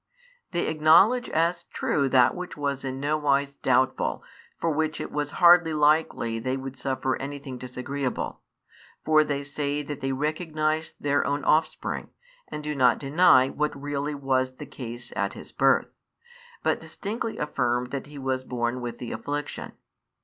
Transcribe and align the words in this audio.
They 0.49 0.65
acknowledge 0.67 1.29
as 1.29 1.65
true 1.65 2.09
that 2.09 2.33
which 2.33 2.57
was 2.57 2.83
in 2.83 2.99
no 2.99 3.17
wise 3.19 3.57
doubtful 3.57 4.13
and 4.23 4.59
for 4.59 4.71
which 4.71 4.99
it 4.99 5.11
was 5.11 5.29
hardly 5.37 5.75
likely 5.75 6.39
they 6.39 6.57
would 6.57 6.73
|34 6.73 6.77
suffer 6.79 7.15
anything 7.17 7.59
disagreeable; 7.59 8.41
for 9.05 9.23
they 9.23 9.43
say 9.43 9.83
that 9.83 10.01
they 10.01 10.11
recognise 10.11 10.95
their 10.99 11.23
own 11.27 11.43
offspring, 11.43 12.09
and 12.47 12.63
do 12.63 12.73
not 12.73 12.97
deny 12.97 13.49
what 13.49 13.79
really 13.79 14.15
was 14.15 14.55
the 14.55 14.65
case 14.65 15.13
at 15.15 15.33
his 15.33 15.51
birth, 15.51 15.99
but 16.63 16.79
distinctly 16.79 17.37
affirm 17.37 17.89
that 17.89 18.07
he 18.07 18.17
was 18.17 18.43
born 18.43 18.81
with 18.81 18.97
the 18.97 19.11
affliction. 19.11 19.73